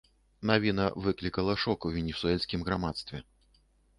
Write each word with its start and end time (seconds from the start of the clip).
Навіна 0.49 0.85
выклікала 1.07 1.53
шок 1.65 1.85
у 1.89 1.93
венесуэльскім 1.97 2.65
грамадстве. 2.69 3.21